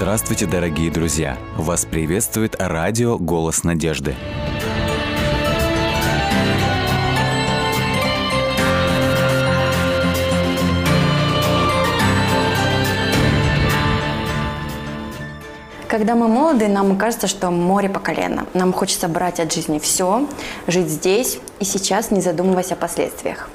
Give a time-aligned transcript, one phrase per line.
[0.00, 1.36] Здравствуйте, дорогие друзья!
[1.58, 4.16] Вас приветствует радио «Голос надежды».
[15.86, 18.46] Когда мы молоды, нам кажется, что море по колено.
[18.54, 20.26] Нам хочется брать от жизни все,
[20.66, 23.50] жить здесь и сейчас, не задумываясь о последствиях.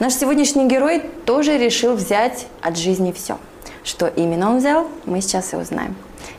[0.00, 3.38] Наш сегодняшний герой тоже решил взять от жизни все.
[3.86, 5.94] Что именно он взял, мы сейчас и узнаем.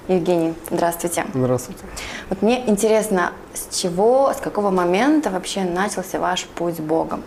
[0.09, 1.25] Евгений, здравствуйте.
[1.33, 1.81] Здравствуйте.
[2.29, 7.23] Вот мне интересно, с чего, с какого момента вообще начался ваш путь с Богом?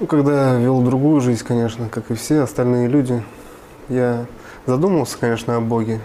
[0.00, 3.22] Ну, когда я вел другую жизнь, конечно, как и все остальные люди,
[3.90, 4.24] я
[4.64, 6.00] задумался, конечно, о Боге,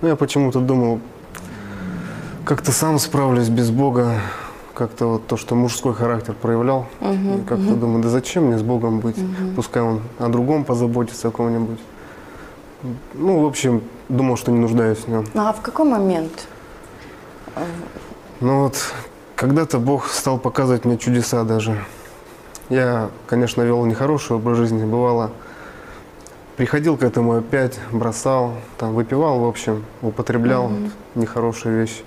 [0.00, 1.00] но я почему-то думал,
[2.46, 4.22] как-то сам справлюсь без Бога,
[4.72, 6.86] как-то вот то, что мужской характер проявлял.
[7.00, 7.78] Uh-huh, как-то uh-huh.
[7.78, 9.18] думаю, да зачем мне с Богом быть?
[9.18, 9.54] Uh-huh.
[9.54, 11.78] Пускай он о другом позаботится, о ком-нибудь.
[13.14, 15.26] Ну, в общем, думал, что не нуждаюсь в нем.
[15.34, 16.48] Ну, а в какой момент?
[18.40, 18.76] Ну вот,
[19.34, 21.84] когда-то Бог стал показывать мне чудеса даже.
[22.68, 24.84] Я, конечно, вел нехороший образ жизни.
[24.84, 25.32] Бывало,
[26.56, 30.90] приходил к этому опять, бросал, там, выпивал, в общем, употреблял mm-hmm.
[31.16, 32.02] нехорошие вещи.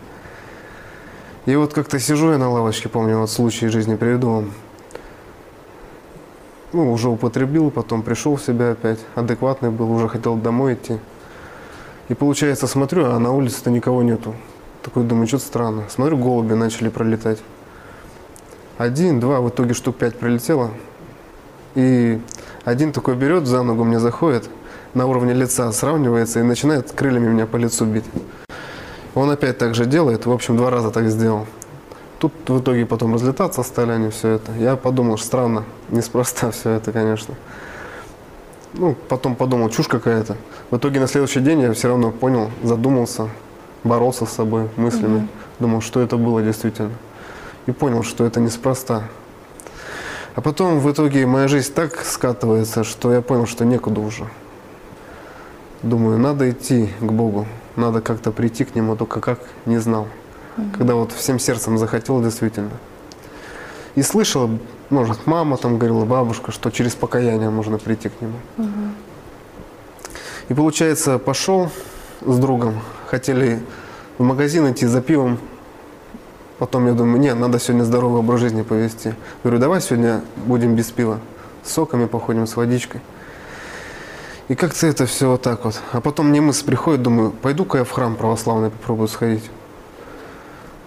[1.45, 4.51] И вот как-то сижу я на лавочке, помню, вот случай жизни приведу вам.
[6.73, 10.99] Ну, уже употребил, потом пришел в себя опять, адекватный был, уже хотел домой идти.
[12.07, 14.33] И получается, смотрю, а на улице-то никого нету.
[14.81, 15.83] Такой думаю, что-то странно.
[15.89, 17.39] Смотрю, голуби начали пролетать.
[18.77, 20.71] Один, два, в итоге штук пять прилетело.
[21.75, 22.21] И
[22.63, 24.49] один такой берет за ногу, мне заходит,
[24.93, 28.05] на уровне лица сравнивается и начинает крыльями меня по лицу бить.
[29.13, 31.47] Он опять так же делает, в общем, два раза так сделал.
[32.21, 34.51] Тут в итоге потом разлетаться стали они все это.
[34.51, 37.33] Я подумал, что странно, неспроста все это, конечно.
[38.73, 40.37] Ну, потом подумал, чушь какая-то.
[40.69, 43.27] В итоге на следующий день я все равно понял, задумался,
[43.83, 45.21] боролся с собой мыслями.
[45.21, 45.61] Mm-hmm.
[45.61, 46.91] Думал, что это было действительно.
[47.65, 49.05] И понял, что это неспроста.
[50.35, 54.27] А потом в итоге моя жизнь так скатывается, что я понял, что некуда уже.
[55.81, 60.07] Думаю, надо идти к Богу, надо как-то прийти к Нему, только как не знал.
[60.57, 60.65] Угу.
[60.77, 62.71] Когда вот всем сердцем захотел действительно.
[63.95, 64.49] И слышал,
[64.89, 68.37] может, мама там говорила, бабушка, что через покаяние можно прийти к Нему.
[68.57, 68.67] Угу.
[70.49, 71.69] И получается, пошел
[72.25, 72.75] с другом,
[73.07, 73.61] хотели
[74.17, 75.39] в магазин идти за пивом,
[76.61, 79.15] Потом я думаю, нет, надо сегодня здоровый образ жизни повести.
[79.43, 81.19] Говорю, давай сегодня будем без пива.
[81.63, 83.01] С соками походим, с водичкой.
[84.47, 85.81] И как-то это все вот так вот.
[85.91, 89.49] А потом мне мысль приходит, думаю, пойду-ка я в храм православный попробую сходить.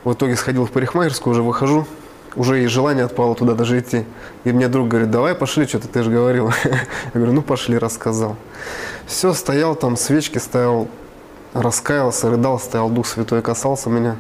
[0.04, 1.87] В итоге сходил в парикмахерскую, уже выхожу.
[2.37, 4.04] Уже и желание отпало туда даже идти.
[4.44, 6.50] И мне друг говорит, давай пошли, что-то ты же говорил.
[6.65, 6.81] Я
[7.15, 8.37] говорю, ну пошли, рассказал.
[9.06, 10.88] Все, стоял там, свечки стоял,
[11.53, 14.16] раскаялся, рыдал, стоял, Дух Святой касался меня.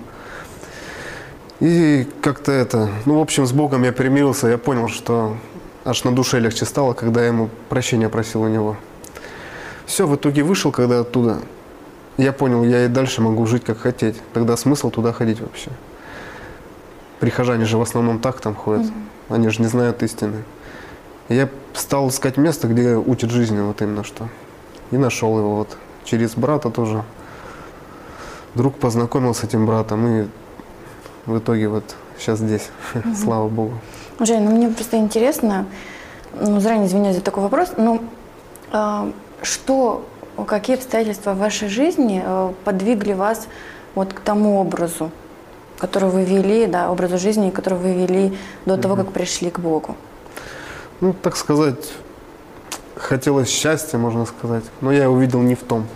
[1.60, 5.36] И как-то это, ну, в общем, с Богом я примирился, я понял, что
[5.84, 8.76] аж на душе легче стало, когда я ему прощения просил у него.
[9.86, 11.38] Все, в итоге вышел, когда оттуда,
[12.16, 14.16] я понял, я и дальше могу жить как хотеть.
[14.32, 15.70] Тогда смысл туда ходить вообще.
[17.20, 19.34] Прихожане же в основном так там ходят, mm-hmm.
[19.34, 20.44] они же не знают истины.
[21.28, 24.28] Я стал искать место, где учат жизни, вот именно что.
[24.90, 27.02] И нашел его вот через брата тоже.
[28.54, 30.26] Друг познакомился с этим братом, и
[31.26, 33.14] в итоге вот сейчас здесь, угу.
[33.14, 33.72] слава богу.
[34.20, 35.66] Жень, ну мне просто интересно,
[36.38, 38.00] ну заранее извиняюсь за такой вопрос, но
[38.72, 40.04] э, что,
[40.42, 43.46] какие обстоятельства в вашей жизни э, подвигли вас
[43.94, 45.10] вот к тому образу,
[45.78, 48.36] который вы вели, да, образу жизни, который вы вели
[48.66, 49.96] до того, как пришли к Богу?
[51.00, 51.92] Ну, так сказать,
[52.96, 55.86] хотелось счастья, можно сказать, но я увидел не в том.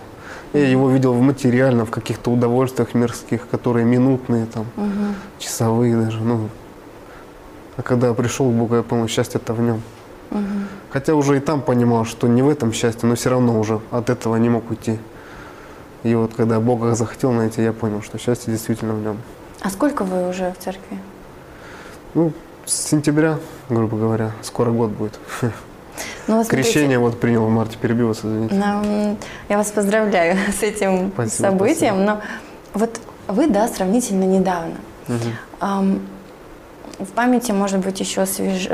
[0.53, 5.13] Я его видел в материально, в каких-то удовольствиях мирских, которые минутные, там, угу.
[5.37, 6.19] часовые даже.
[6.21, 6.49] Ну.
[7.77, 9.81] А когда пришел к Богу, я понял, счастье-то в нем.
[10.31, 10.41] Угу.
[10.91, 14.09] Хотя уже и там понимал, что не в этом счастье, но все равно уже от
[14.09, 14.99] этого не мог уйти.
[16.03, 19.17] И вот когда Бога захотел найти, я понял, что счастье действительно в нем.
[19.61, 20.97] А сколько вы уже в церкви?
[22.13, 22.31] Ну,
[22.65, 25.19] с сентября, грубо говоря, скоро год будет.
[26.27, 28.55] Ну, Крещение вот принял в марте, перебил вас, извините.
[28.55, 29.17] Ну,
[29.49, 31.95] я вас поздравляю с этим спасибо, событием.
[31.95, 32.05] Спасибо.
[32.05, 32.21] Но
[32.73, 34.75] вот вы, да, сравнительно недавно.
[35.07, 35.17] Угу.
[35.59, 36.01] Um,
[36.99, 38.67] в памяти, может быть, еще свеж...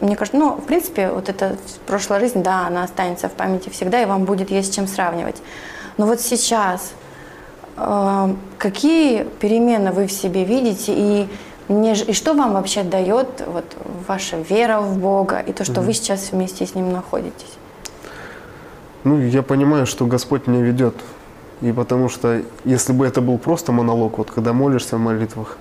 [0.00, 1.56] Мне кажется, ну, в принципе, вот эта
[1.86, 5.36] прошлая жизнь, да, она останется в памяти всегда, и вам будет есть с чем сравнивать.
[5.96, 6.92] Но вот сейчас
[7.76, 11.28] э, какие перемены вы в себе видите, и
[11.68, 13.64] мне, и что вам вообще дает вот,
[14.06, 17.58] ваша вера в Бога и то, что mm вы сейчас вместе с Ним находитесь?
[19.04, 20.94] Ну, я понимаю, что Господь меня ведет.
[21.60, 25.58] И потому что если бы это был просто монолог, вот когда молишься в молитвах,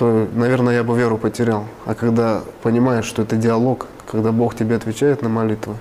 [0.00, 1.66] то, наверное, я бы веру потерял.
[1.84, 5.74] А когда понимаешь, что это диалог, когда Бог тебе отвечает на молитвы,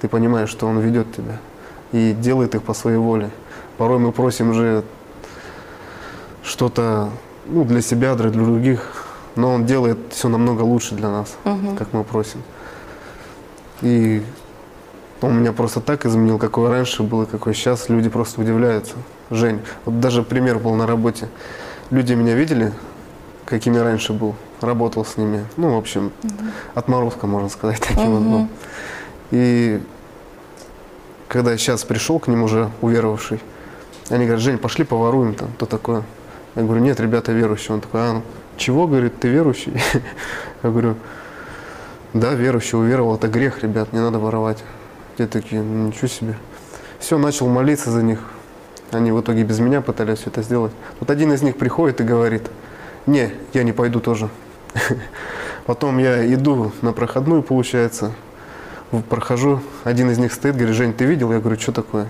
[0.00, 1.38] ты понимаешь, что Он ведет тебя
[1.92, 3.30] и делает их по своей воле.
[3.78, 4.82] Порой мы просим же
[6.42, 7.10] что-то
[7.46, 9.06] ну, для себя, для других,
[9.36, 11.76] но Он делает все намного лучше для нас, угу.
[11.78, 12.42] как мы просим.
[13.82, 14.20] И
[15.20, 17.88] он меня просто так изменил, какой раньше был и какой сейчас.
[17.88, 18.94] Люди просто удивляются.
[19.30, 21.28] Жень, вот даже пример был на работе.
[21.90, 22.72] Люди меня видели,
[23.50, 25.44] какими раньше был, работал с ними.
[25.56, 26.32] Ну, в общем, угу.
[26.74, 28.12] отморозка, можно сказать, таким угу.
[28.12, 28.48] вот был.
[29.32, 29.82] И
[31.28, 33.40] когда я сейчас пришел к ним уже уверовавший,
[34.08, 36.04] они говорят, Жень, пошли поворуем там, то такое.
[36.54, 37.74] Я говорю, нет, ребята верующие.
[37.74, 38.22] Он такой, а, ну,
[38.56, 39.72] чего, говорит, ты верующий?
[40.62, 40.96] Я говорю,
[42.12, 44.58] да, верующий, уверовал, это грех, ребят, не надо воровать.
[45.16, 46.36] Те такие, ну, ничего себе.
[46.98, 48.20] Все, начал молиться за них.
[48.90, 50.72] Они в итоге без меня пытались все это сделать.
[50.98, 52.50] Вот один из них приходит и говорит,
[53.10, 54.28] не, я не пойду тоже.
[55.66, 58.12] Потом я иду на проходную, получается,
[59.08, 61.32] прохожу, один из них стоит, говорит, Жень, ты видел?
[61.32, 62.06] Я говорю, что такое?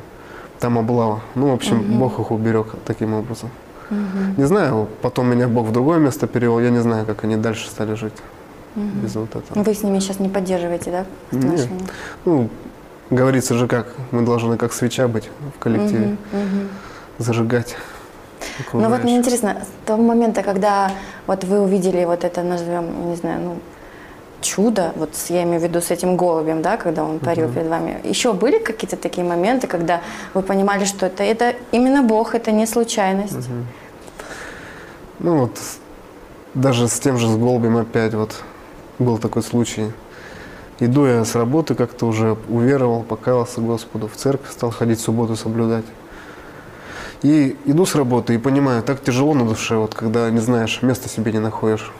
[0.58, 1.20] Там облава.
[1.34, 1.98] Ну, в общем, угу.
[1.98, 3.50] Бог их уберег таким образом.
[3.90, 4.40] Угу.
[4.40, 7.68] Не знаю, потом меня Бог в другое место перевел, я не знаю, как они дальше
[7.68, 8.14] стали жить
[8.76, 8.84] угу.
[9.02, 9.62] без вот этого.
[9.62, 11.06] Вы с ними сейчас не поддерживаете, да?
[11.32, 11.68] Нет.
[12.24, 12.50] Ну,
[13.10, 16.68] говорится же как, мы должны как свеча быть в коллективе, угу, угу.
[17.18, 17.76] зажигать.
[18.72, 20.90] Ну вот мне интересно, с того момента, когда
[21.26, 23.56] вот вы увидели вот это, назовем, не знаю, ну,
[24.40, 27.54] чудо, вот я имею в виду с этим голубем, да, когда он парил uh-huh.
[27.54, 28.00] перед вами.
[28.04, 30.00] Еще были какие-то такие моменты, когда
[30.34, 33.34] вы понимали, что это, это именно Бог, это не случайность?
[33.34, 33.64] Uh-huh.
[35.18, 35.58] Ну вот,
[36.54, 38.42] даже с тем же с голубем опять вот
[38.98, 39.92] был такой случай.
[40.78, 45.84] Иду я с работы, как-то уже уверовал, покаялся Господу, в церковь стал ходить субботу соблюдать.
[47.22, 51.08] И иду с работы и понимаю, так тяжело на душе, вот когда не знаешь, места
[51.08, 51.92] себе не находишь.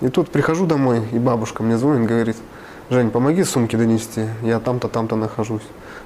[0.00, 2.36] И тут прихожу домой, и бабушка мне звонит, говорит,
[2.90, 5.62] Жень, помоги сумки донести, я там-то, там-то нахожусь.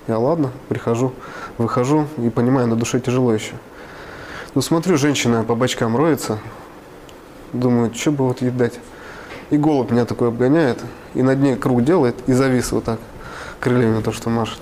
[0.07, 1.15] Я, ладно, прихожу,
[1.57, 3.55] выхожу и понимаю, на душе тяжело еще.
[4.55, 6.39] Ну, смотрю, женщина по бочкам роется,
[7.55, 8.79] думаю, что бы вот ей дать.
[9.49, 10.79] И голубь меня такой обгоняет,
[11.15, 13.01] и на дне круг делает, и завис вот так,
[13.61, 14.61] крыльями то, что машет.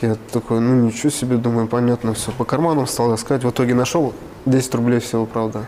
[0.00, 2.30] Я такой, ну ничего себе, думаю, понятно все.
[2.30, 4.14] По карманам стал искать, в итоге нашел
[4.46, 5.66] 10 рублей всего, правда.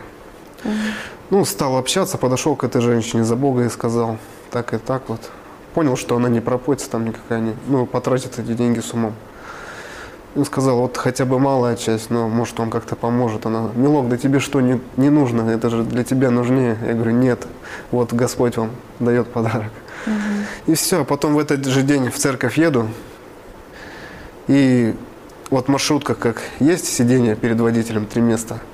[0.63, 0.73] Угу.
[1.31, 4.17] Ну, стал общаться, подошел к этой женщине за Бога и сказал,
[4.49, 5.31] так и так вот.
[5.73, 9.13] Понял, что она не пропоится там никакая, не, ну, потратит эти деньги с умом.
[10.35, 13.45] Он сказал, вот хотя бы малая часть, но может он как-то поможет.
[13.45, 16.77] Она, Милок, да тебе что не, не нужно, это же для тебя нужнее.
[16.85, 17.47] Я говорю, нет,
[17.91, 19.71] вот Господь вам дает подарок.
[20.07, 20.71] Угу.
[20.71, 22.87] И все, потом в этот же день в церковь еду,
[24.51, 24.93] и
[25.49, 28.59] вот маршрутка как есть сиденье перед водителем, три места–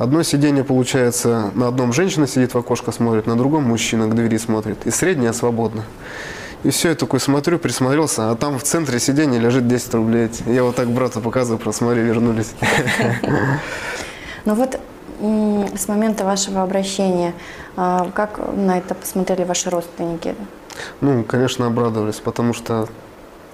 [0.00, 4.38] Одно сиденье, получается, на одном женщина сидит в окошко смотрит, на другом мужчина к двери
[4.38, 4.86] смотрит.
[4.86, 5.84] И среднее свободно.
[6.62, 10.30] И все, я такой смотрю, присмотрелся, а там в центре сиденья лежит 10 рублей.
[10.46, 12.52] Я вот так брату показываю, просмотри, вернулись.
[14.46, 14.80] Ну вот
[15.20, 17.34] с момента вашего обращения,
[17.76, 20.34] а, как на это посмотрели ваши родственники?
[21.02, 22.88] Ну, конечно, обрадовались, потому что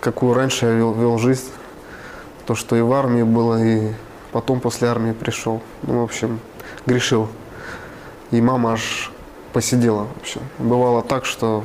[0.00, 1.50] какую раньше я вел, вел жизнь,
[2.47, 3.93] то, что и в армии было, и
[4.37, 5.62] Потом после армии пришел.
[5.83, 6.41] Ну, в общем,
[6.85, 7.29] грешил.
[8.31, 9.11] И мама аж
[9.55, 10.43] посидела, в общем.
[10.59, 11.65] Бывало так, что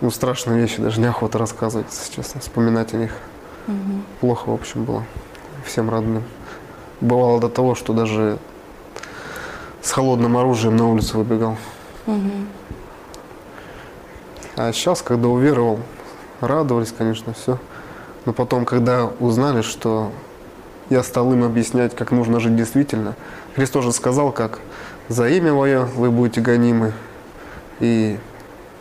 [0.00, 3.12] ну, страшные вещи, даже неохота рассказывать, если честно, вспоминать о них.
[3.66, 3.76] Угу.
[4.20, 5.02] Плохо, в общем, было
[5.64, 6.22] всем родным.
[7.00, 8.38] Бывало до того, что даже
[9.82, 11.56] с холодным оружием на улицу выбегал.
[12.06, 12.30] Угу.
[14.54, 15.80] А сейчас, когда уверовал,
[16.40, 17.58] радовались, конечно, все.
[18.26, 20.12] Но потом, когда узнали, что
[20.90, 23.14] я стал им объяснять, как нужно жить действительно.
[23.54, 24.58] Христос же сказал, как
[25.08, 26.92] «За имя Мое вы будете гонимы,
[27.78, 28.18] и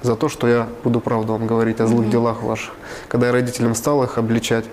[0.02, 2.12] за то, что я буду правду вам говорить о злых mm-hmm.
[2.12, 2.74] делах ваших».
[3.08, 4.66] Когда я родителям стал их обличать,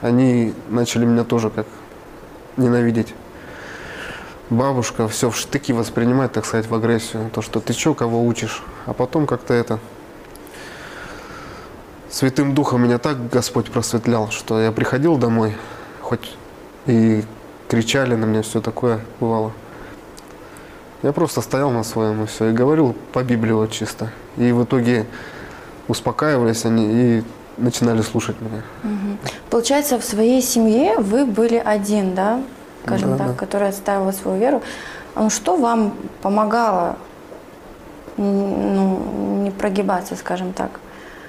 [0.00, 1.66] они начали меня тоже как
[2.56, 3.14] ненавидеть.
[4.48, 7.30] Бабушка все в штыки воспринимает, так сказать, в агрессию.
[7.32, 8.62] То, что ты что, кого учишь?
[8.86, 9.78] А потом как-то это...
[12.10, 15.56] Святым Духом меня так Господь просветлял, что я приходил домой,
[16.02, 16.36] хоть
[16.86, 17.22] и
[17.68, 19.52] кричали на меня, все такое бывало.
[21.02, 24.10] Я просто стоял на своем и все, и говорил по Библии вот чисто.
[24.36, 25.06] И в итоге
[25.86, 27.24] успокаивались они и
[27.56, 28.62] начинали слушать меня.
[28.82, 29.18] Угу.
[29.50, 32.42] Получается, в своей семье вы были один, да,
[32.84, 33.34] скажем да, так, да.
[33.34, 34.62] который отставил свою веру.
[35.14, 36.96] Ну, что вам помогало
[38.16, 40.80] ну, не прогибаться, скажем так,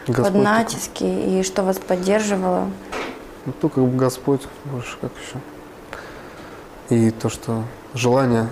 [0.07, 2.69] Господь под натиски, и что вас поддерживало?
[3.45, 5.39] Ну, только Господь, больше как еще.
[6.89, 8.47] И то, что желание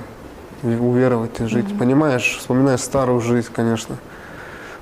[0.63, 1.65] уверовать и жить.
[1.65, 1.77] Mm-hmm.
[1.77, 3.97] Понимаешь, вспоминаешь старую жизнь, конечно.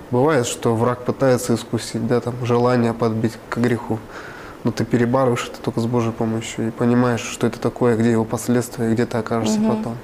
[0.10, 4.00] Бывает, что враг пытается искусить, да, там, желание подбить к греху.
[4.64, 8.26] Но ты перебарываешь это только с Божьей помощью и понимаешь, что это такое, где его
[8.26, 9.78] последствия, где ты окажешься mm-hmm.
[9.78, 9.98] потом.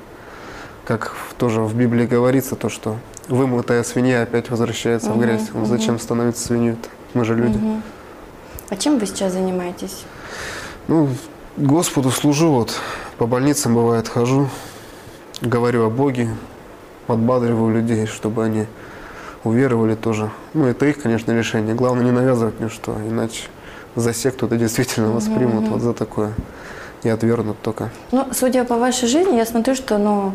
[0.86, 5.14] Как тоже в Библии говорится, то, что вымытая свинья опять возвращается mm-hmm.
[5.14, 5.50] в грязь.
[5.50, 5.66] Mm-hmm.
[5.66, 6.90] Зачем становиться свиньей-то?
[7.14, 7.58] Мы же люди.
[7.58, 7.82] Mm-hmm.
[8.70, 10.04] А чем вы сейчас занимаетесь?
[10.88, 11.10] Ну,
[11.58, 12.80] Господу служу, вот
[13.18, 14.50] по больницам бывает хожу,
[15.42, 16.30] говорю о Боге,
[17.08, 18.66] подбадриваю людей, чтобы они
[19.44, 20.32] уверовали тоже.
[20.54, 21.76] Ну, это их, конечно, решение.
[21.76, 23.44] Главное не навязывать ничто, иначе
[23.96, 25.70] за секту это действительно воспримут mm-hmm.
[25.70, 26.34] вот за такое
[27.04, 27.92] и отвергнут только.
[28.12, 30.34] Ну, судя по вашей жизни, я смотрю, что ну,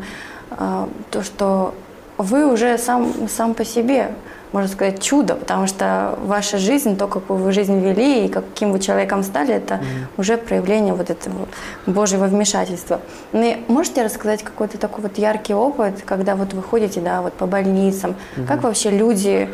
[0.50, 1.74] а, то, что
[2.18, 4.10] вы уже сам, сам по себе
[4.52, 8.80] можно сказать, чудо, потому что ваша жизнь, то, какую вы жизнь вели и каким вы
[8.80, 10.06] человеком стали, это mm-hmm.
[10.16, 11.48] уже проявление вот этого
[11.86, 13.00] Божьего вмешательства.
[13.32, 17.46] Ну, можете рассказать какой-то такой вот яркий опыт, когда вот вы ходите, да, вот по
[17.46, 18.46] больницам, mm-hmm.
[18.46, 19.48] как вообще люди,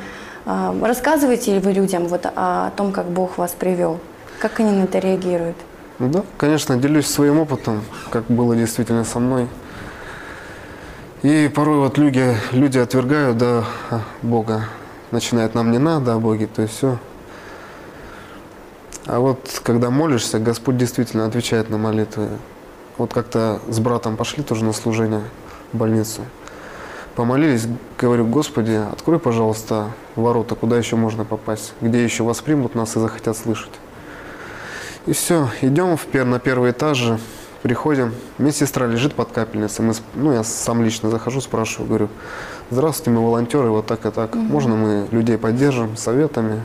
[0.47, 3.99] э, рассказываете ли вы людям вот о том, как Бог вас привел,
[4.39, 5.57] как они на это реагируют?
[5.99, 9.49] Ну да, конечно, делюсь своим опытом, как было действительно со мной.
[11.25, 13.65] И порой вот люди, люди отвергают да,
[14.21, 14.67] Бога,
[15.11, 16.99] начинает нам не надо о Боге, то есть все.
[19.07, 22.29] А вот когда молишься, Господь действительно отвечает на молитвы.
[22.99, 25.23] Вот как-то с братом пошли тоже на служение
[25.73, 26.21] в больницу.
[27.17, 27.67] Помолились,
[27.99, 33.35] говорю, Господи, открой, пожалуйста, ворота, куда еще можно попасть, где еще воспримут нас и захотят
[33.35, 33.73] слышать.
[35.07, 37.19] И все, идем в, на первый этаж же,
[37.65, 42.09] приходим, медсестра лежит под капельницей, мы, ну, я сам лично захожу, спрашиваю, говорю,
[42.71, 44.35] здравствуйте, мы волонтеры, вот так и так.
[44.35, 44.45] Угу.
[44.45, 46.63] Можно мы людей поддержим советами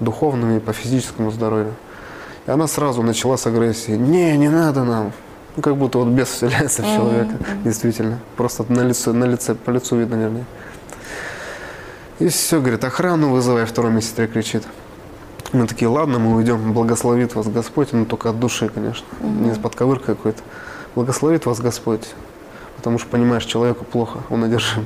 [0.00, 1.74] духовными по физическому здоровью?
[2.46, 3.92] И она сразу начала с агрессии.
[3.92, 5.12] Не, не надо нам.
[5.56, 7.62] Ну, как будто вот бес вселяется в человека, mm-hmm.
[7.64, 8.18] действительно.
[8.38, 10.46] Просто на лице, на лице, по лицу видно, вернее.
[12.18, 14.62] И все, говорит, охрану вызывай, второй медсестре кричит.
[15.54, 19.42] Мы такие, ладно, мы уйдем, благословит вас Господь, но только от души, конечно, mm-hmm.
[19.42, 20.42] не из-под ковырка какой-то.
[20.94, 22.02] Благословит вас Господь
[22.84, 24.84] потому что понимаешь, человеку плохо, он одержим.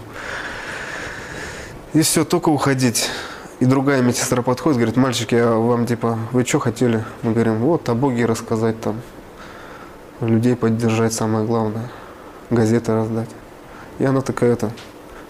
[1.95, 3.11] И все, только уходить.
[3.59, 7.05] И другая медсестра подходит, говорит, мальчики, а вам типа, вы что хотели?
[7.23, 9.01] Мы говорим, вот о Боге рассказать там,
[10.21, 11.91] людей поддержать самое главное,
[12.51, 13.31] газеты раздать.
[13.99, 14.71] И она такая это,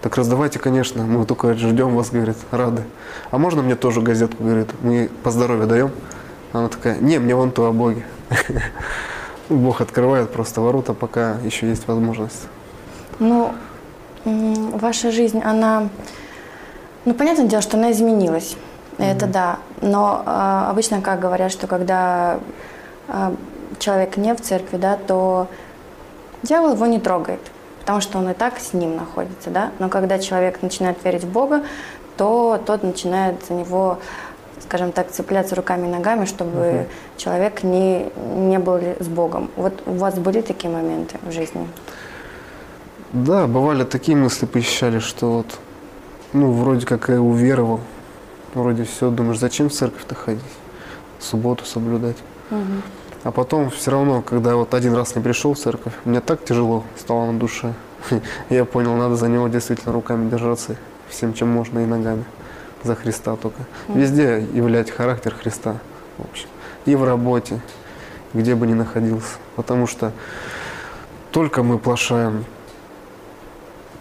[0.01, 2.85] так раздавайте, конечно, мы только ждем вас, говорит, рады.
[3.31, 5.91] А можно мне тоже газетку, говорит, мы по здоровью даем?
[6.53, 8.05] Она такая, не, мне вон то о Боге.
[9.49, 12.47] Бог открывает просто ворота, пока еще есть возможность.
[13.19, 13.53] Ну,
[14.25, 15.89] ваша жизнь, она,
[17.05, 18.57] ну, понятное дело, что она изменилась.
[18.99, 19.05] Mm-hmm.
[19.05, 19.59] Это да.
[19.81, 22.39] Но э, обычно как говорят, что когда
[23.09, 23.35] э,
[23.79, 25.49] человек не в церкви, да, то
[26.43, 27.41] дьявол его не трогает,
[27.89, 29.73] потому что он и так с ним находится, да.
[29.79, 31.63] Но когда человек начинает верить в Бога,
[32.19, 33.99] то тот начинает за него
[34.61, 36.87] скажем так, цепляться руками и ногами, чтобы угу.
[37.17, 39.51] человек не, не был с Богом.
[39.57, 41.67] Вот у вас были такие моменты в жизни?
[43.15, 45.59] Да, бывали такие мысли посещали, что вот,
[46.35, 47.81] ну, вроде как я уверовал,
[48.53, 50.43] вроде все, думаешь, зачем в церковь-то ходить,
[51.21, 52.19] субботу соблюдать.
[52.51, 52.83] Угу.
[53.29, 56.85] А потом все равно, когда вот один раз не пришел в церковь, мне так тяжело
[56.97, 57.75] стало на душе.
[58.49, 60.77] Я понял, надо за него действительно руками держаться,
[61.11, 62.25] всем, чем можно, и ногами.
[62.85, 63.59] За Христа только.
[63.89, 65.77] Везде являть характер Христа,
[66.17, 66.49] в общем.
[66.87, 67.61] И в работе,
[68.33, 69.35] где бы ни находился.
[69.57, 70.13] Потому что
[71.31, 72.47] только мы плашаем,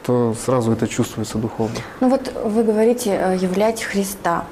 [0.06, 1.76] то сразу это чувствуется духовно.
[2.00, 4.46] Ну вот вы говорите э, являть Христа.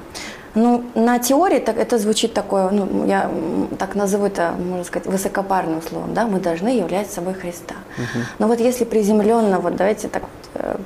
[0.56, 3.30] Ну, на теории так, это звучит такое, ну, я
[3.78, 7.74] так назову это, можно сказать, высокопарным словом, да, мы должны являть собой Христа.
[7.98, 8.24] Угу.
[8.38, 10.22] Но вот если приземленно, вот давайте так,
[10.54, 10.76] э,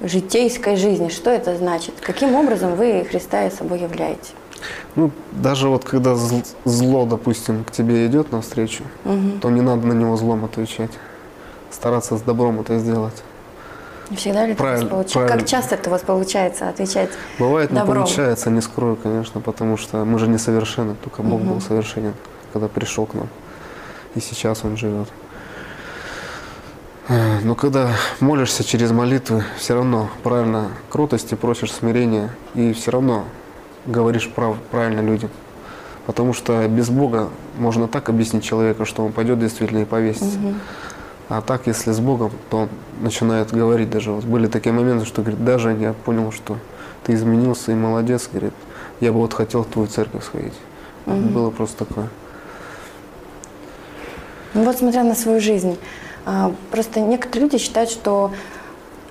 [0.00, 1.94] житейской жизни, что это значит?
[2.00, 4.32] Каким образом вы Христа и собой являете?
[4.96, 6.14] Ну, даже вот когда
[6.64, 9.40] зло, допустим, к тебе идет навстречу, угу.
[9.42, 10.92] то не надо на него злом отвечать.
[11.70, 13.22] Стараться с добром это сделать.
[14.16, 15.36] Всегда ли правильно, это получается?
[15.36, 17.86] Как часто это у вас получается отвечать Бывает добром?
[17.86, 21.50] не получается, не скрою, конечно, потому что мы же несовершенны, только Бог угу.
[21.54, 22.14] был совершенен,
[22.52, 23.28] когда пришел к нам.
[24.14, 25.08] И сейчас Он живет.
[27.08, 33.24] Но когда молишься через молитвы, все равно правильно крутости, просишь смирения, и все равно
[33.86, 35.30] говоришь прав, правильно людям.
[36.04, 40.38] Потому что без Бога можно так объяснить человека, что он пойдет действительно и повесится.
[40.38, 40.54] Угу.
[41.28, 42.68] А так, если с Богом, то он
[43.00, 44.12] начинает говорить даже.
[44.12, 46.56] Вот были такие моменты, что говорит, даже я понял, что
[47.04, 48.54] ты изменился и молодец, говорит,
[49.00, 50.54] я бы вот хотел в твою церковь сходить.
[51.06, 51.16] Угу.
[51.16, 52.08] Было просто такое.
[54.54, 55.78] Ну вот смотря на свою жизнь,
[56.24, 58.32] а, просто некоторые люди считают, что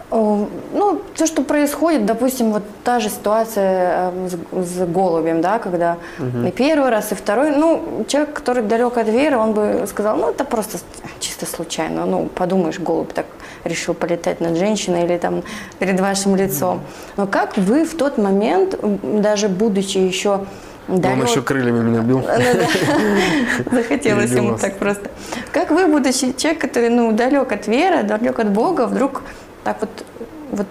[0.10, 5.98] ну, то, что происходит, допустим, вот та же ситуация э, с, с голубем, да, когда
[6.18, 6.48] угу.
[6.48, 10.30] и первый раз, и второй, ну, человек, который далек от веры, он бы сказал, ну,
[10.30, 10.78] это просто
[11.20, 13.26] чисто случайно, ну, подумаешь, голубь так
[13.66, 15.44] решил полетать над женщиной или там
[15.80, 16.82] перед вашим лицом.
[17.18, 20.42] Но как вы в тот момент, даже будучи еще
[20.88, 21.20] Далек...
[21.20, 22.24] Он еще крыльями меня бил.
[23.72, 25.12] Захотелось ему так просто.
[25.52, 29.22] Как вы, будучи человек, который ну, далек от веры, далек от Бога, вдруг
[29.68, 30.06] так вот,
[30.52, 30.68] вот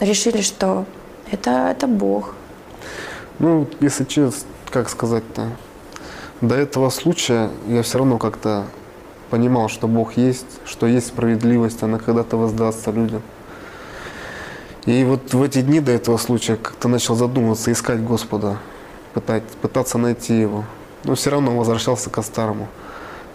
[0.00, 0.84] решили, что
[1.30, 2.34] это, это Бог.
[3.38, 5.48] Ну, если честно, как сказать-то,
[6.42, 8.66] до этого случая я все равно как-то
[9.30, 13.22] понимал, что Бог есть, что есть справедливость, она когда-то воздастся людям.
[14.84, 18.58] И вот в эти дни до этого случая как-то начал задумываться, искать Господа,
[19.14, 20.66] пытать, пытаться найти Его.
[21.04, 22.68] Но все равно возвращался к старому.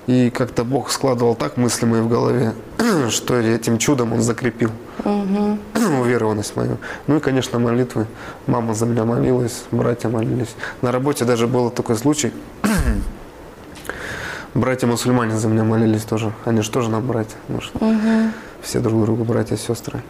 [0.05, 2.53] И как-то Бог складывал так мысли мои в голове,
[3.09, 4.69] что этим чудом Он закрепил
[5.03, 5.57] угу.
[6.01, 6.77] уверованность мою.
[7.07, 8.07] Ну и, конечно, молитвы.
[8.47, 10.55] Мама за меня молилась, братья молились.
[10.81, 12.33] На работе даже был такой случай.
[14.53, 16.33] Братья-мусульмане за меня молились тоже.
[16.45, 17.37] Они же тоже нам братья.
[17.47, 18.31] Может, угу.
[18.61, 20.01] Все друг другу братья, сестры.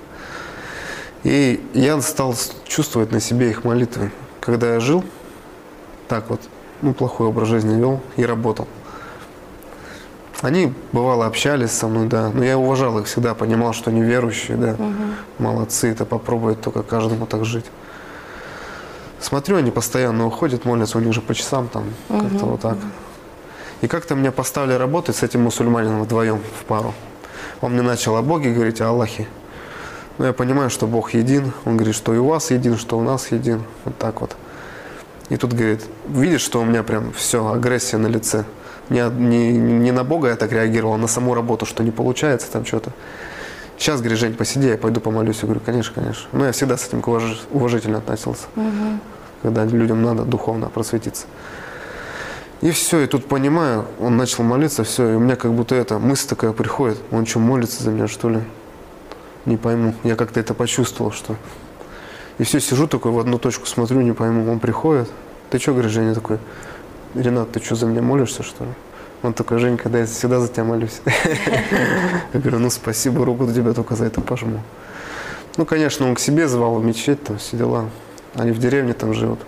[1.23, 4.11] И я стал чувствовать на себе их молитвы.
[4.39, 5.03] Когда я жил,
[6.07, 6.41] так вот,
[6.81, 8.67] ну, плохой образ жизни вел и работал.
[10.41, 12.31] Они, бывало, общались со мной, да.
[12.33, 14.71] Но я уважал их всегда, понимал, что они верующие, да.
[14.71, 14.93] Угу.
[15.39, 17.65] Молодцы, это попробуют только каждому так жить.
[19.19, 22.19] Смотрю, они постоянно уходят, молятся, у них же по часам там, угу.
[22.19, 22.77] как-то вот так.
[23.81, 26.93] И как-то меня поставили работать с этим мусульманином вдвоем в пару.
[27.61, 29.27] Он мне начал о Боге говорить, о Аллахе.
[30.17, 31.51] Но я понимаю, что Бог един.
[31.65, 33.63] Он говорит, что и у вас един, что у нас един.
[33.83, 34.35] Вот так вот.
[35.29, 38.45] И тут говорит, видишь, что у меня прям все, агрессия на лице
[38.89, 42.51] не, не, не на Бога я так реагировал, а на саму работу, что не получается
[42.51, 42.91] там что-то.
[43.77, 45.37] Сейчас, говорит, Жень, посиди, я пойду помолюсь.
[45.41, 46.27] Я говорю, конечно, конечно.
[46.33, 47.01] Но я всегда с этим
[47.51, 48.47] уважительно относился.
[48.57, 48.99] Угу.
[49.43, 51.27] Когда людям надо духовно просветиться.
[52.61, 55.97] И все, и тут понимаю, он начал молиться, все, и у меня как будто это,
[55.97, 58.41] мысль такая приходит, он что, молится за меня, что ли?
[59.45, 59.95] Не пойму.
[60.03, 61.37] Я как-то это почувствовал, что...
[62.37, 64.51] И все, сижу такой, в одну точку смотрю, не пойму.
[64.51, 65.09] Он приходит.
[65.49, 66.39] Ты что, говоришь, Женя, такой?
[67.15, 68.71] Ренат, ты что, за меня молишься, что ли?
[69.23, 71.01] Он такой, Женька, да я всегда за тебя молюсь.
[72.33, 74.61] Я говорю, ну спасибо, руку тебя только за это пожму.
[75.57, 77.89] Ну, конечно, он к себе звал в мечеть, там все дела.
[78.35, 79.39] Они в деревне там живут.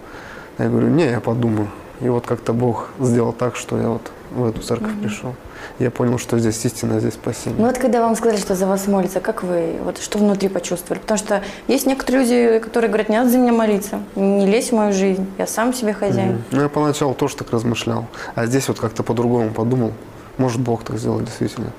[0.57, 1.69] Я говорю, не, я подумаю.
[2.01, 5.35] И вот как-то Бог сделал так, что я вот в эту церковь пришел
[5.79, 7.59] я понял, что здесь истина, здесь спасение.
[7.59, 10.99] Ну вот когда вам сказали, что за вас молятся, как вы, вот что внутри почувствовали?
[10.99, 14.75] Потому что есть некоторые люди, которые говорят, не надо за меня молиться, не лезь в
[14.75, 16.33] мою жизнь, я сам себе хозяин.
[16.33, 16.43] Mm-hmm.
[16.51, 19.93] Ну я поначалу тоже так размышлял, а здесь вот как-то по-другому подумал,
[20.37, 21.71] может Бог так сделал действительно.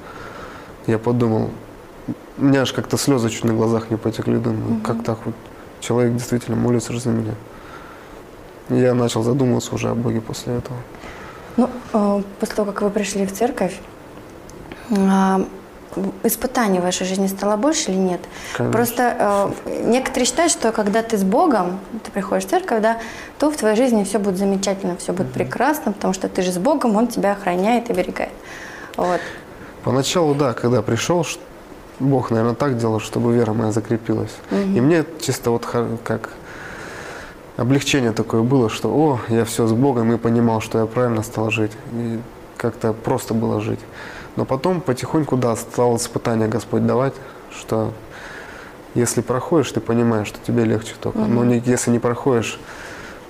[0.87, 1.51] Я подумал,
[2.38, 4.83] у меня аж как-то слезы чуть на глазах не потекли, думаю, mm-hmm.
[4.83, 5.35] как так вот,
[5.81, 7.35] человек действительно молится же за меня.
[8.68, 10.77] Я начал задумываться уже о Боге после этого.
[11.56, 13.78] Ну, э, после того, как вы пришли в церковь,
[14.90, 15.44] а,
[16.22, 18.20] испытаний в вашей жизни стало больше или нет?
[18.56, 18.72] Конечно.
[18.72, 22.98] Просто э, некоторые считают, что когда ты с Богом, ты приходишь в церковь, да,
[23.38, 25.34] то в твоей жизни все будет замечательно, все будет угу.
[25.34, 28.32] прекрасно, потому что ты же с Богом, Он тебя охраняет и берегает.
[28.96, 29.20] Вот.
[29.84, 31.26] Поначалу, да, когда пришел,
[32.00, 34.32] Бог, наверное, так делал, чтобы вера моя закрепилась.
[34.50, 34.60] Угу.
[34.60, 35.66] И мне чисто вот
[36.04, 36.30] как
[37.56, 41.50] облегчение такое было, что о, я все с Богом и понимал, что я правильно стал
[41.50, 41.72] жить.
[41.92, 42.20] И
[42.56, 43.80] как-то просто было жить.
[44.36, 47.14] Но потом потихоньку, да, стал испытание Господь давать,
[47.50, 47.92] что
[48.94, 51.18] если проходишь, ты понимаешь, что тебе легче только.
[51.18, 51.26] Угу.
[51.26, 52.58] Но не, если не проходишь,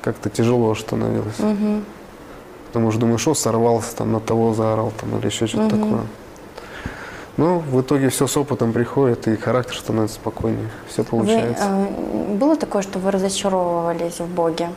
[0.00, 1.38] как-то тяжело становилось.
[1.38, 1.82] Угу.
[2.68, 5.85] Потому что думаешь, что сорвался, там на того заорал там, или еще что-то угу.
[5.85, 6.02] такое.
[7.37, 10.68] Ну, в итоге все с опытом приходит, и характер становится спокойнее.
[10.88, 11.66] Все получается.
[11.66, 14.68] Вы, э, было такое, что вы разочаровывались в Боге?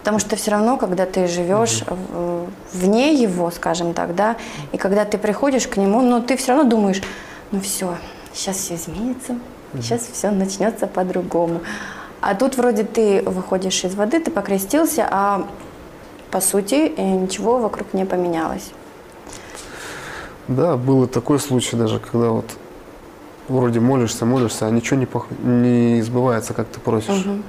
[0.00, 2.46] Потому что все равно, когда ты живешь угу.
[2.72, 4.36] вне его, скажем так, да,
[4.72, 7.02] и когда ты приходишь к нему, ну, ты все равно думаешь,
[7.50, 7.96] ну все,
[8.32, 9.32] сейчас все изменится,
[9.72, 9.82] угу.
[9.82, 11.60] сейчас все начнется по-другому.
[12.20, 15.46] А тут вроде ты выходишь из воды, ты покрестился, а
[16.30, 18.72] по сути э, ничего вокруг не поменялось.
[20.48, 22.46] Да, был и такой случай даже, когда вот
[23.48, 25.26] вроде молишься, молишься, а ничего не, пох...
[25.42, 27.24] не избывается, как ты просишь.
[27.26, 27.42] Угу.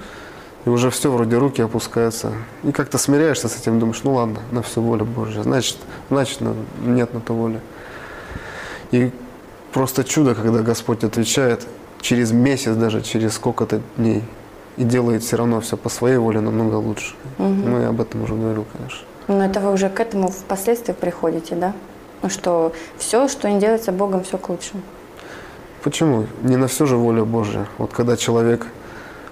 [0.66, 2.34] И уже все вроде руки опускаются.
[2.64, 5.44] И как-то смиряешься с этим, думаешь, ну ладно, на всю волю Божья.
[5.44, 5.78] Значит,
[6.10, 6.42] значит
[6.84, 7.62] нет на то воли.
[8.92, 9.12] И
[9.72, 11.66] просто чудо, когда Господь отвечает
[12.02, 14.24] через месяц, даже через сколько-то дней.
[14.76, 17.16] И делает все равно все по своей воле намного лучше.
[17.40, 17.48] Угу.
[17.48, 19.06] Ну, я об этом уже говорил, конечно.
[19.28, 21.74] Но это вы уже к этому впоследствии приходите, да?
[22.22, 24.82] Ну что все, что не делается Богом, все к лучшему.
[25.84, 26.26] Почему?
[26.42, 27.68] Не на все же воля Божья.
[27.78, 28.66] Вот когда человек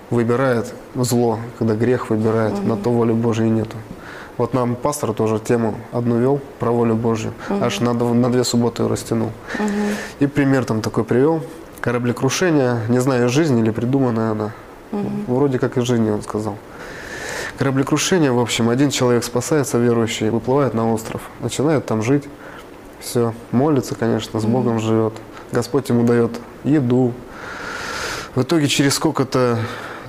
[0.09, 2.67] выбирает зло, когда грех выбирает, угу.
[2.67, 3.77] на то воли Божьей нету.
[4.37, 7.63] Вот нам пастор тоже тему одну вел про волю Божью, угу.
[7.63, 9.31] аж на, на две субботы растянул.
[9.55, 9.69] Угу.
[10.19, 11.41] И пример там такой привел.
[11.81, 14.51] Кораблекрушение, не знаю, жизнь или придуманная она.
[14.91, 15.35] Угу.
[15.35, 16.57] Вроде как из жизни, он сказал.
[17.57, 22.25] Кораблекрушение, в общем, один человек спасается, верующий, выплывает на остров, начинает там жить.
[23.05, 25.13] Все, молится, конечно, с Богом живет.
[25.51, 26.31] Господь ему дает
[26.63, 27.13] еду.
[28.33, 29.59] В итоге через сколько-то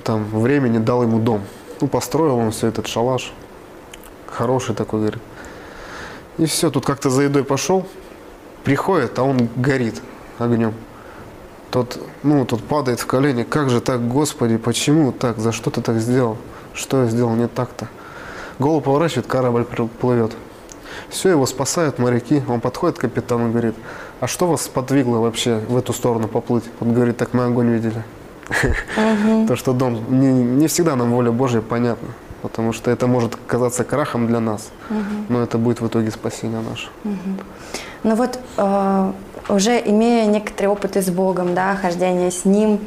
[0.03, 1.43] там времени дал ему дом.
[1.79, 3.31] Ну, построил он все этот шалаш.
[4.25, 5.21] Хороший такой, говорит.
[6.39, 7.87] И все, тут как-то за едой пошел,
[8.63, 10.01] приходит, а он горит
[10.39, 10.73] огнем.
[11.69, 13.43] Тот, ну, тот падает в колени.
[13.43, 15.37] Как же так, Господи, почему так?
[15.37, 16.37] За что ты так сделал?
[16.73, 17.89] Что я сделал не так-то?
[18.57, 20.31] Голову поворачивает, корабль плывет.
[21.09, 22.43] Все, его спасают моряки.
[22.47, 23.75] Он подходит к капитану и говорит,
[24.19, 26.63] а что вас подвигло вообще в эту сторону поплыть?
[26.81, 28.03] Он говорит, так мы огонь видели.
[29.47, 32.07] То, что дом, не, всегда нам воля Божья понятна,
[32.41, 34.69] потому что это может казаться крахом для нас,
[35.29, 36.87] но это будет в итоге спасение наше.
[38.03, 39.11] Ну вот, э,
[39.49, 42.79] уже имея некоторые опыты с Богом, да, хождение с Ним,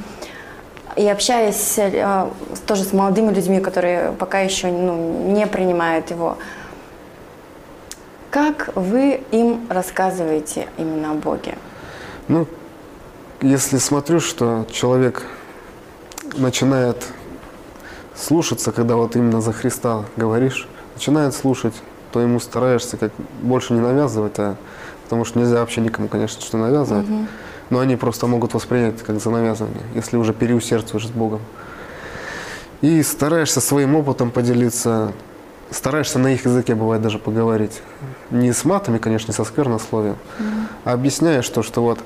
[0.96, 2.26] и общаясь э,
[2.66, 6.38] тоже с молодыми людьми, которые пока еще ну, не принимают Его,
[8.30, 11.58] как вы им рассказываете именно о Боге?
[12.28, 12.46] Ну,
[13.40, 15.24] если смотрю, что человек
[16.36, 17.04] начинает
[18.14, 21.74] слушаться, когда вот именно за Христа говоришь, начинает слушать,
[22.12, 24.56] то ему стараешься как больше не навязывать, а
[25.04, 27.08] потому что нельзя вообще никому, конечно, что навязывать.
[27.08, 27.26] Угу.
[27.70, 31.40] Но они просто могут воспринять как за навязывание, если уже переусердствуешь с Богом.
[32.80, 35.12] И стараешься своим опытом поделиться,
[35.70, 37.82] стараешься на их языке, бывает, даже поговорить.
[38.30, 40.46] Не с матами, конечно, не со сквернословием, угу.
[40.84, 42.00] а объясняешь то, что вот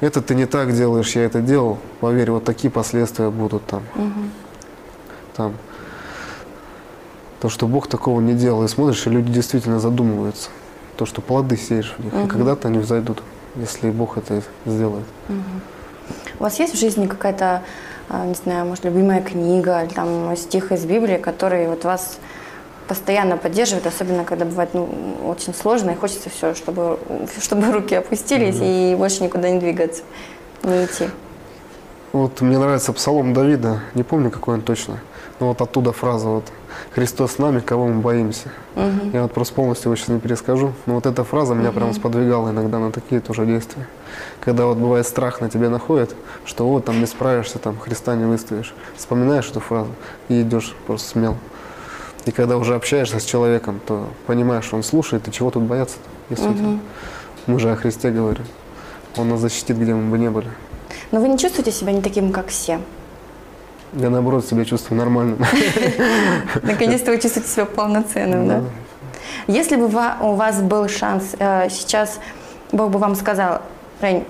[0.00, 3.82] это ты не так делаешь, я это делал, поверь, вот такие последствия будут там.
[3.94, 4.20] Угу.
[5.36, 5.54] Там.
[7.40, 8.64] То, что Бог такого не делал.
[8.64, 10.50] И смотришь, и люди действительно задумываются.
[10.96, 12.12] То, что плоды сеешь в них.
[12.12, 12.24] Угу.
[12.24, 13.22] И когда-то они взойдут,
[13.56, 15.04] если Бог это сделает.
[15.28, 15.36] Угу.
[16.40, 17.62] У вас есть в жизни какая-то,
[18.08, 22.18] а, не знаю, может, любимая книга или там стих из Библии, который вот вас
[22.88, 24.88] постоянно поддерживает, особенно когда бывает ну,
[25.26, 26.98] очень сложно, и хочется все, чтобы,
[27.40, 30.02] чтобы руки опустились mm и больше никуда не двигаться,
[30.62, 31.08] не идти.
[32.12, 35.00] Вот мне нравится псалом Давида, не помню, какой он точно,
[35.40, 36.44] но вот оттуда фраза вот
[36.92, 38.50] «Христос с нами, кого мы боимся».
[38.76, 39.10] Угу.
[39.12, 41.78] Я вот просто полностью его сейчас не перескажу, но вот эта фраза меня угу.
[41.78, 43.88] прям сподвигала иногда на такие тоже действия.
[44.40, 48.26] Когда вот бывает страх на тебе находит, что вот там не справишься, там Христа не
[48.26, 49.90] выставишь, вспоминаешь эту фразу
[50.28, 51.36] и идешь просто смело.
[52.26, 55.96] И когда уже общаешься с человеком, то понимаешь, он слушает, и чего тут бояться
[56.30, 56.74] действительно.
[56.74, 56.80] Угу.
[57.46, 58.44] Мы же о Христе говорим.
[59.16, 60.48] Он нас защитит, где мы бы не были.
[61.12, 62.80] Но вы не чувствуете себя не таким, как все?
[63.92, 65.38] Я, наоборот, себя чувствую нормальным.
[66.62, 68.62] Наконец-то вы чувствуете себя полноценным, да?
[69.46, 72.18] Если бы у вас был шанс э, сейчас,
[72.72, 73.60] Бог бы вам сказал,
[74.00, 74.24] Рень,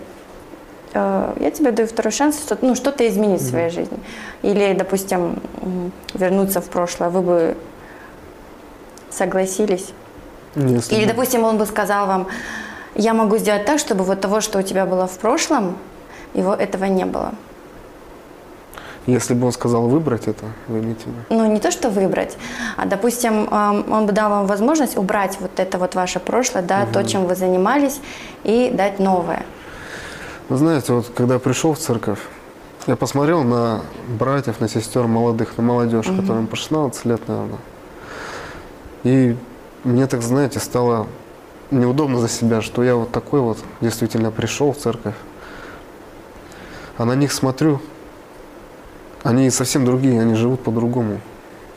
[0.92, 3.98] э, я тебе даю второй шанс ну, что-то изменить в своей жизни.
[4.42, 5.40] Или, допустим,
[6.14, 7.57] вернуться в прошлое, вы бы
[9.16, 9.92] согласились?
[10.57, 12.29] Если Или, допустим, он бы сказал вам,
[12.94, 15.77] я могу сделать так, чтобы вот того, что у тебя было в прошлом,
[16.33, 17.33] его этого не было.
[19.07, 21.18] Если бы он сказал выбрать это, вы имеете в виду?
[21.29, 22.38] Ну, не то, что выбрать,
[22.77, 26.92] а, допустим, он бы дал вам возможность убрать вот это вот ваше прошлое, да, угу.
[26.94, 28.00] то, чем вы занимались,
[28.44, 29.44] и дать новое.
[30.48, 32.20] Вы знаете, вот когда я пришел в церковь,
[32.87, 36.22] я посмотрел на братьев, на сестер молодых, на молодежь, угу.
[36.22, 37.59] которым по 16 лет, наверное.
[39.04, 39.36] И
[39.84, 41.06] мне так, знаете, стало
[41.70, 45.14] неудобно за себя, что я вот такой вот действительно пришел в церковь.
[46.96, 47.80] А на них смотрю,
[49.22, 51.20] они совсем другие, они живут по-другому.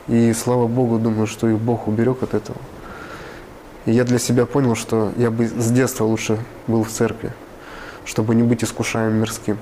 [0.08, 2.58] И слава Богу, думаю, что их Бог уберег от этого.
[3.86, 7.34] И я для себя понял, что я бы с детства лучше был в церкви,
[8.06, 9.58] чтобы не быть искушаем мирским.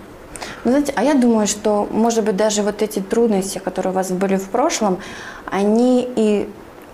[0.64, 4.12] Ну, знаете, а я думаю, что, может быть, даже вот эти трудности, которые у вас
[4.12, 5.00] были в прошлом,
[5.46, 6.50] они и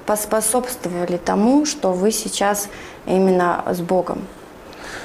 [0.06, 2.70] поспособствовали тому, что вы сейчас
[3.06, 4.28] именно с Богом.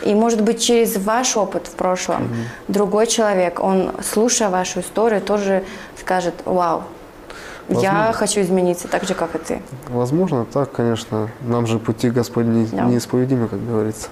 [0.03, 2.35] И, может быть, через ваш опыт в прошлом угу.
[2.69, 5.65] другой человек, он, слушая вашу историю, тоже
[5.99, 6.85] скажет, вау,
[7.69, 7.89] Возможно.
[7.89, 9.63] Я хочу измениться так же, как и ты.
[9.89, 11.31] Возможно, так, конечно.
[11.41, 12.85] Нам же пути Господни да.
[12.85, 14.09] неисповедимы, как говорится.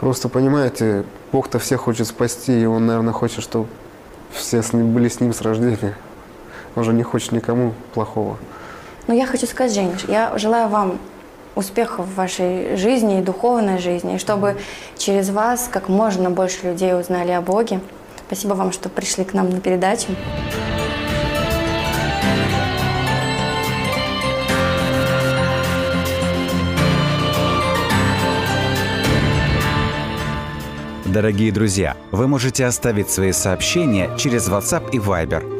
[0.00, 3.66] Просто понимаете, Бог-то всех хочет спасти, и Он, наверное, хочет, чтобы
[4.32, 5.96] все с ним, были с Ним с рождения.
[6.76, 8.38] Он же не хочет никому плохого.
[9.08, 10.98] Но я хочу сказать, Женя, я желаю вам
[11.54, 14.58] успехов в вашей жизни и духовной жизни, и чтобы
[14.98, 17.80] через вас как можно больше людей узнали о Боге.
[18.26, 20.08] Спасибо вам, что пришли к нам на передачу.
[31.06, 35.57] Дорогие друзья, вы можете оставить свои сообщения через WhatsApp и Viber